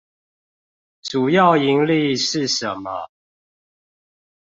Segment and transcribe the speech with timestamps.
[1.03, 3.07] 主要營力是什麼？